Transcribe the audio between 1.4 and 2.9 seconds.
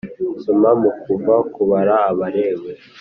kubara abalewi